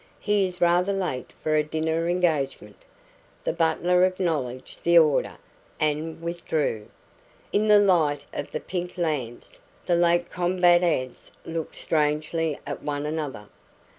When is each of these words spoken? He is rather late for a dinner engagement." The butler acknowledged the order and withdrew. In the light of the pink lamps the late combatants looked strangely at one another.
He 0.19 0.47
is 0.47 0.59
rather 0.61 0.93
late 0.93 1.29
for 1.43 1.55
a 1.55 1.61
dinner 1.63 2.07
engagement." 2.09 2.77
The 3.43 3.53
butler 3.53 4.03
acknowledged 4.03 4.81
the 4.83 4.97
order 4.97 5.37
and 5.79 6.23
withdrew. 6.23 6.89
In 7.53 7.67
the 7.67 7.77
light 7.77 8.25
of 8.33 8.49
the 8.51 8.61
pink 8.61 8.97
lamps 8.97 9.59
the 9.85 9.95
late 9.95 10.31
combatants 10.31 11.29
looked 11.45 11.75
strangely 11.75 12.59
at 12.65 12.81
one 12.81 13.05
another. 13.05 13.47